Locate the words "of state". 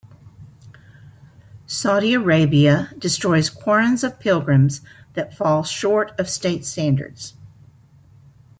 6.19-6.65